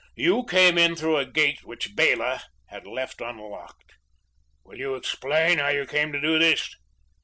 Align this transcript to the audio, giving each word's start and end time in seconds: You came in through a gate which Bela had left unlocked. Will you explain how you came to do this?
You 0.15 0.45
came 0.45 0.79
in 0.79 0.95
through 0.95 1.17
a 1.17 1.27
gate 1.27 1.63
which 1.63 1.95
Bela 1.95 2.41
had 2.69 2.87
left 2.87 3.21
unlocked. 3.21 3.93
Will 4.65 4.79
you 4.79 4.95
explain 4.95 5.59
how 5.59 5.67
you 5.69 5.85
came 5.85 6.11
to 6.11 6.19
do 6.19 6.39
this? 6.39 6.73